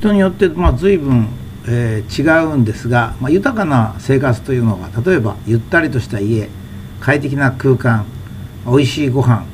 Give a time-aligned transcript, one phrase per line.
[0.00, 1.28] 人によってまあ随分、
[1.68, 6.48] え、違うんですが、まあ、豊かな生活というのは例えばゆったりとした家
[7.00, 8.06] 快適な空間
[8.66, 9.44] おいしいご飯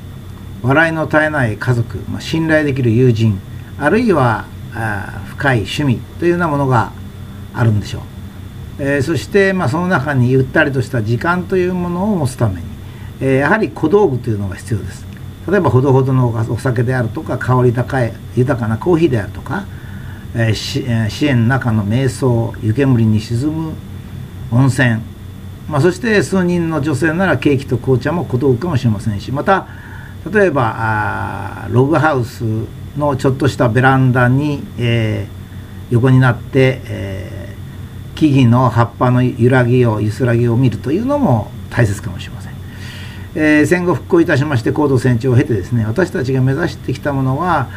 [0.62, 3.40] 笑いの絶えない家族、まあ、信頼できる友人
[3.76, 6.92] あるいはあ深い趣味というようなものが
[7.52, 8.02] あるんでしょう、
[8.78, 12.66] えー、そして、まあ、その中にゆったりとした時間というものを持つために、
[13.20, 15.04] えー、やはり小道具というのが必要です。
[15.48, 19.64] 例えばほどほどのお酒であるとか香り高い豊かなコーヒーであるとか、
[20.38, 20.84] え、支
[21.26, 23.72] 援の中の瞑想湯煙に沈む
[24.50, 25.00] 温泉、
[25.66, 29.66] まあ、そして数人の女性ならケーキと紅茶も小道具かもしれませんしまた
[30.30, 32.44] 例えばあログハウス
[32.98, 42.55] のちょっとしたベランダに、えー、横になって、えー、木々の葉っぱの揺らぎをゆすらぎを見るというのも大切かもしれません。
[43.34, 47.68] えー、戦後復興いたしまして高度成長を経てですね私たちが目指してきたものは、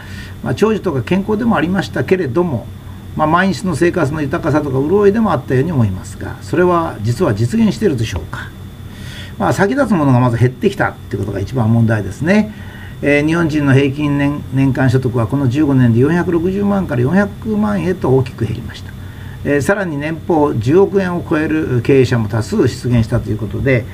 [0.44, 2.66] まあ、長寿とか健康でもありましたけれども、
[3.16, 8.50] まあ、毎日の生活の豊かさとか潤いでもあったように思いますがそれは実は実現しているでしょうか、
[9.38, 12.53] まあ、先立つものがまず減ってきたっていうことが一番問題ですね。
[13.02, 18.91] えー、日本人の平均年年間所得はこの15年で460万から400万へと大きく減りました、
[19.45, 23.86] えー、さらに年俸10億円を超える経営者も多数出現したということで、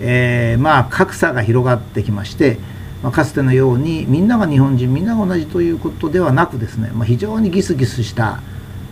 [0.00, 2.58] えー、まあ格差が広がってきまして、
[3.02, 8.40] まあ、かつてのようにみんなが日本人みんなが同じということではなくですね、まあ、非常にギスギスした、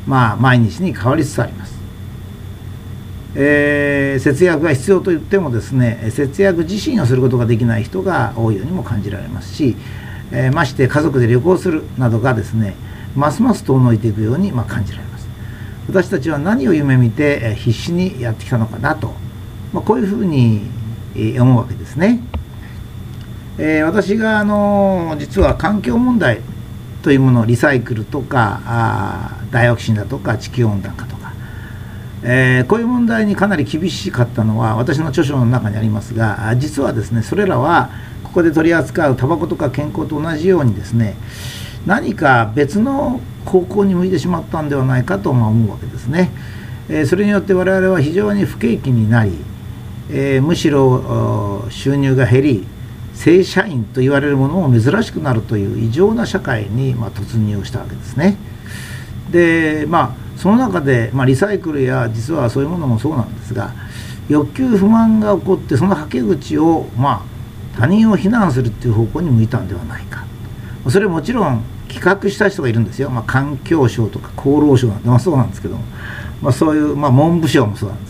[0.06, 1.78] まあ、毎日に変わりつつあります。
[3.36, 9.76] えー、節約が必要と言ってもですね節約自身をすることができない人が多いようにも感じられますし、
[10.32, 12.74] えー、まして家族で旅行するなどがですね
[13.14, 15.28] ますます遠のいていくようにまあ感じられます。
[15.88, 19.14] 私たちは何を夢見て必死にやってきたのかなと、
[19.72, 20.62] まあ、こういうふうに
[21.14, 22.20] 思うわけですね、
[23.58, 26.40] え、私があの実は環境問題
[27.02, 31.20] というものをリサイクルとかあダイオキシンだとか地球温暖化とか。
[32.22, 37.88] えー、こういう問題にかなり厳しかったのは私の著書の中にありますが実はですねそれらは
[38.24, 41.16] ここで取り扱うタバコとか健康と同じようにですね
[41.86, 46.30] 何か別の方向に向いてしまったんではないかと思うわけですね、
[46.88, 49.32] えー、それによって我々は非常に不景気になり、
[50.12, 52.66] えー、むしろ収入が減り
[53.14, 58.36] 正社員と言われるものも珍しくなるという異常な社会に、まあ、突入したわけですね。
[59.30, 63.72] でまあその中で、まあ、リサイクルや実はそういうものもそうなんですが
[64.28, 67.26] 欲求不満が起こってそのはけ口を、ま
[67.76, 70.24] あ、他人を非難するっていう方向に向いたんではないか。
[70.88, 75.84] それはもちろん企画した人がいるんですよ、まあ、環境省とか厚労省なんて、まあ、そうなんですけども、
[76.40, 78.09] まあ、そういう、まあ、文部省もそうなんです。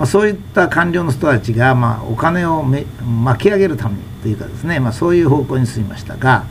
[0.00, 2.86] まあ、そういった官僚の人たちが、まあ、お金をめ
[3.22, 6.46] 巻き上げるためにというかですね、まあ、そういう方向に進みましたが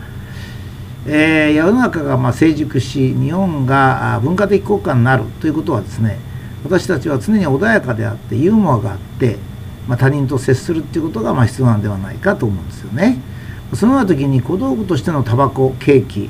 [1.08, 6.20] えー、世の中がま成熟し日本が文化的国家になるということはですね
[6.64, 9.38] 私たちは常に穏やかであってユーモアがあって、
[9.88, 13.18] まあ、他人と接するっていうことがま必要なんではないかと思うんですよね。
[13.74, 16.30] そのような時に小道具としてのタバコケーキ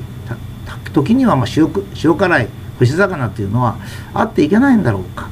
[0.94, 1.70] 時にはま塩
[2.02, 2.48] 塩辛い
[2.78, 3.76] 干し魚っていうのは
[4.14, 5.28] あっていけないんだろうか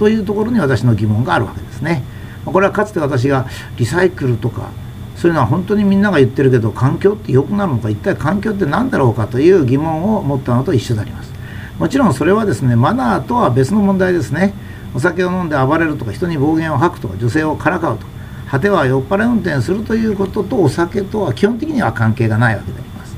[0.00, 2.02] というところに私の疑問があるわけですね。
[2.46, 3.46] これはかつて私が
[3.76, 4.70] リサイクルとか
[5.14, 11.30] そういうのは本当にみんなが言ってるけど環境って良くなるのか一体環境って何だろうかという疑問を持ったのと一緒であります。
[11.78, 14.54] もちろんそれはですねマナーとは別の問題ですね。
[14.94, 18.12] お酒を飲んで暴れるとか人に暴言を吐くとか女性をからかうとか
[18.52, 23.16] 果ては酔っ払い運転するということとお酒とは基本的には関係がないわけであります、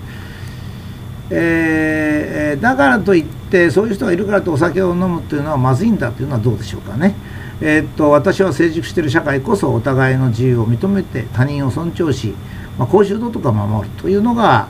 [1.31, 7.15] えー、だからといってそういう人がいるからとお酒を飲むというのはまずいんだというのはどうでしょうかね。
[7.61, 12.35] えー、っと私は成熟している社会こそお互いの自由を認めて他人を尊重し、
[12.77, 14.69] まあ、公衆道とか守るというのが、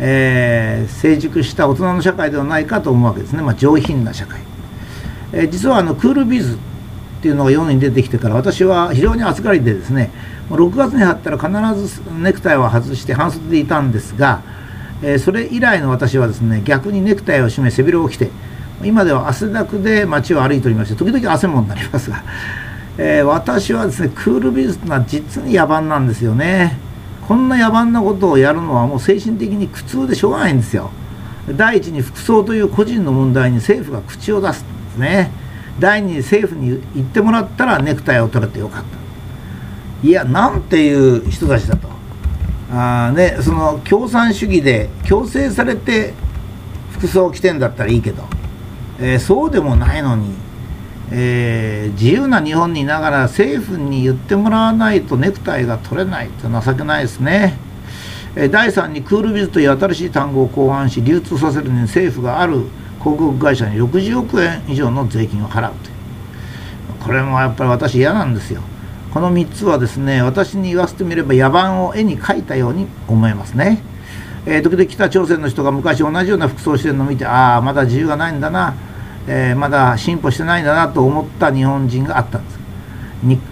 [0.00, 4.40] えー、成熟した大人の社会ではないかと思うわけですね、まあ、上品な社会、
[5.32, 6.58] えー、実はあのクールビズっ
[7.20, 10.10] ていうのが世に出てきてから私は非常に暑がりでですね
[10.48, 14.42] 6月に入ったら必ずネクタイを外して半袖でいたんですが、
[15.06, 18.30] えー、それ以来の私はですね逆にネクタイを締め背広を着て
[18.82, 22.24] 今では汗だくで街を歩いておりまして時々汗もになりますが、
[22.96, 26.78] えー、私はですねクールビズというのは実に野蛮なんですよね。
[27.28, 30.90] こんな野蛮なことをやるのはもう精神的に苦痛でしょうがないんですよ。
[31.50, 35.30] 第一に服装という個人の問題に政府が口を出すんですね。
[35.78, 40.06] 第二に政府に言ってもらったらネクタイを取れてよかった。
[40.06, 41.93] いやなんていう人たちだと。
[42.72, 46.14] あ、ね、その共産主義で強制されて
[46.92, 48.24] 服装を着てんだったらいいけど。
[48.98, 50.34] えー、そうでもないのに、
[51.10, 57.58] えー、自由な日本にいながら政府に言ってもらわないとネクタイが取れないと情けないですね。
[58.36, 62.64] え、第3にクールビズという新しい単語を考案し流通させるのに政府がある
[63.00, 65.94] 広告会社に60億円以上の税金を払うという。
[67.04, 68.62] これもやっぱり私嫌なんですよ。
[69.14, 73.80] この3つはですね私に言わせてみれば野蛮を絵に描いたように思えますね、
[74.44, 78.74] えー、時々北朝鮮の人が昔同じような服装してるのを見てああまだ自由がないんだな、
[79.28, 82.58] えー、まだ進歩してないんだなと思った日本人があったんです。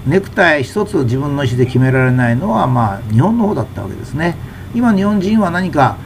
[0.06, 4.37] ネクタイ一つ自分の意思で決められないのはまあ日本の方だったわけですね。
[4.75, 5.97] 今日本人は何か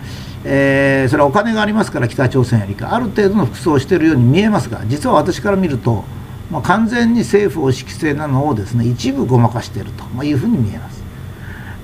[0.44, 2.94] えー、それはお金がありますから北朝鮮よりか。
[2.94, 6.04] ある程度の服装をしているように見えますが実は私から見ると
[6.50, 11.02] まあ、完全に政府を指揮性なのをですね一部ごまかしているというふうに見えます。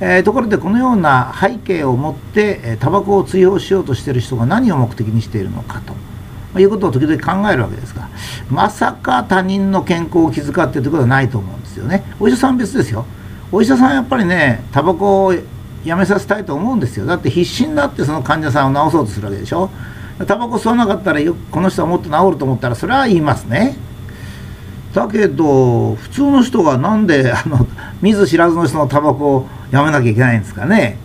[0.01, 5.99] えー、ところでこのような背景を持ってタバコを追放しようとしている人が何を目的にしているのかと、ま
[6.57, 8.09] あ、いうことを時々考えるわけですが
[8.51, 12.03] まさか他人の健康を気遣ってということはないと思うんですよね。
[12.19, 13.07] お医者さん別ですよ。
[13.53, 15.35] お医者さんやっぱりねタバコを
[15.85, 17.07] やめさせたいと思うんですよ。
[17.07, 19.71] だって必死になってその患者さんを治そうとするわけでしょ。
[20.27, 21.21] タバコ吸わなかったら
[21.51, 23.77] この人はもっと治ると思ったらそれは言いますね。
[24.95, 27.67] だけど普通の人がなんであの
[28.03, 30.99] 見ず知らずの人のタバコをやめなきゃいけないんですかね。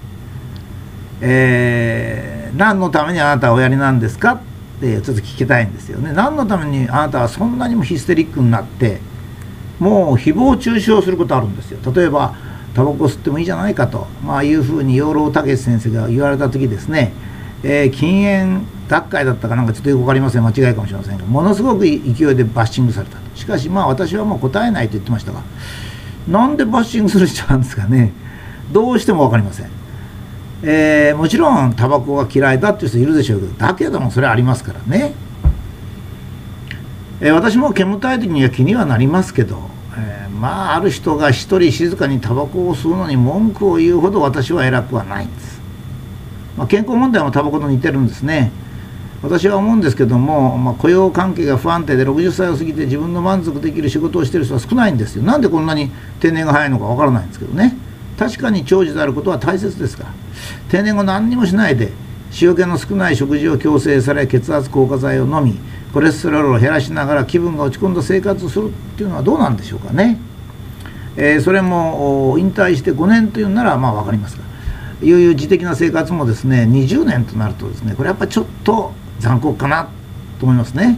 [1.20, 4.40] えー、何のためにあなたはおやりなんですかっ
[4.80, 6.12] てちょっと聞きたいんですよね。
[6.14, 9.00] 何のためにあなたはそんなにもヒステリックになって
[9.80, 11.80] もう誹謗中傷することあるんですよ。
[11.94, 12.36] 例えば
[12.78, 17.12] タバコ吸ってもいいじゃないかと、まあ、いうふうに養老孟先生が言われた時ですね、
[17.64, 20.44] えー、禁煙学会だったかなんかちょっとよく分かりません。
[20.46, 22.02] 間違いかもしれませんがものすごく勢い
[22.36, 23.18] でバッシングされた。
[23.36, 25.44] しかしまあ私はもう答えないと言ってましたが
[26.28, 28.12] なんでバッシングする必要なんですかね？
[28.72, 29.70] どうしても分かりません、
[30.62, 35.14] えー、もちろんタバコが嫌いだっていう人いるでしょうけどだけどもそれありますからね、
[37.22, 45.57] えー、私も煙たい時には気にはなりますけど、え、まあある人が一人静かにタバコを吸うのに文句を言うほど私は偉くはないんです、
[46.58, 48.52] まあ、健康問題もタバコと似てるんですね。
[49.24, 55.24] 私は思うんですけども、まあ、雇用関係が不安定で60歳を過ぎて自分の満足できる仕事をしてる人は少ないんですよ。
[55.24, 57.78] なんでこんなに定年が早いのかわからないんですけどね。
[58.18, 60.08] 確かに長寿であることは大切ですが
[60.70, 61.92] 定年後何にもしないで
[62.42, 65.58] 塩気の少ない食事を強制され血圧硬化剤を飲み
[65.94, 70.20] コレステロールを減らしながら気分が落ち込んだ生活をするっていうのはどうなんでしょうかね、
[71.16, 74.47] えー、それも引退して5年というならまあ分かりますが。
[75.02, 79.90] 悠々自適な生活もですね20年となるとですねこれやっぱちょっと残酷かな
[80.40, 80.98] と思いますね、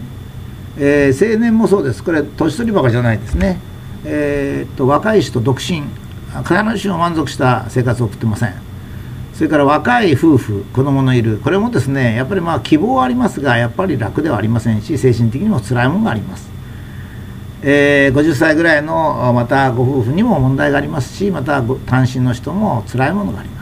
[0.77, 2.03] えー、青年もそうです。
[2.03, 3.59] これ年取りばかじゃないですね。
[4.05, 5.83] えー、っと若い人独身。
[6.43, 8.53] 必ずしも満足した生活を送ってません。
[9.33, 11.39] それから若い夫婦子供のいる。
[11.39, 16.49] これもですねやっぱりまあ希望はありますがやっぱり楽ではありませんし精神的にも辛いものがあります。
[17.61, 23.58] えー、50歳ぐらいのまたご夫婦にも問題がありますしまた単身の人も辛いものがあります。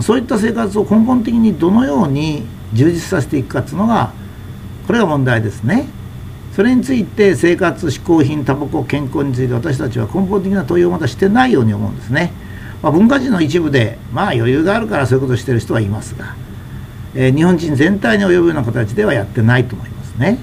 [0.00, 4.12] そういった生活を根本的にどのように充実させていくかっていうのが
[4.86, 5.88] これが問題ですね。
[6.54, 12.30] それについて生活嗜好品タバコ健康について私たちは根本的な問いをまだしてないように思うんですね、
[12.82, 16.36] まあ、文化人の一部でまあ余裕があるからそういうことをしてる人はいますが、
[17.14, 20.38] えー、日本人全体に及ぶような形ではやってないと思いますね、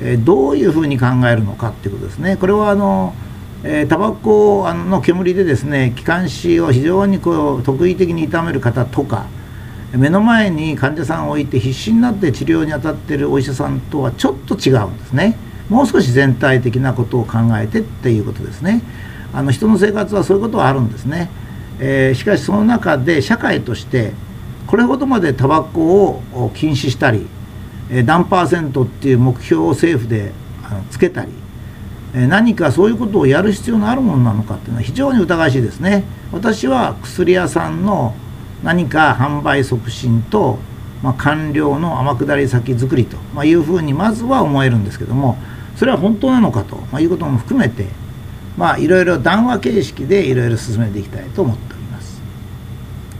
[0.00, 2.38] えー、どういうふうに考えるのかっていうことですね。
[2.38, 3.14] これはあの
[3.64, 9.26] えー、タバコの煙でですね気管支を非常にこう特異的に痛める方とか
[9.92, 15.36] 目の前に患者さんを置いて必死になって治療に当たっているお医者さんとはちょっと違うんですね。
[15.68, 18.82] もう少し全体的なことを考えてっていうことですね。
[19.32, 21.30] あの人の生活はそういうことはあるんですね、
[21.78, 24.12] えー、しかしその中で社会として
[24.66, 27.26] これほどまでタバコを禁止したり
[28.04, 30.32] 何パーセントっていう目標を政府で
[30.90, 31.32] つけたり
[32.14, 38.14] 何かそういうことをやる必要のあるものなのかっていうのは非常に疑わしいですね私は薬屋さんの
[38.62, 40.58] 何か販売促進と、
[41.02, 45.38] まあ、官僚の天下り先作りと、まあ、いうふうにまずは思えるんですけども
[45.76, 47.86] それは本当なのかと、まあ、いうことも含めて
[48.58, 51.71] まあいろいろ談話形式でいろいろ進めていきたいと思っております。